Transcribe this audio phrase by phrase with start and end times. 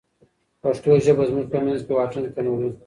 [0.61, 2.69] پښتو ژبه زموږ په منځ کې واټن کموي.